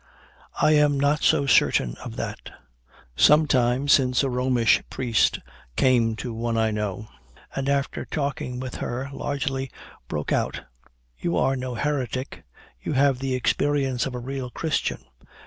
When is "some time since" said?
3.15-4.23